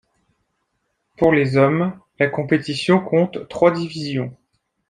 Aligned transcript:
Pour 1.15 1.31
les 1.31 1.57
hommes, 1.57 1.93
la 2.17 2.25
compétition 2.27 2.99
compte 3.05 3.47
trois 3.49 3.69
divisions. 3.69 4.35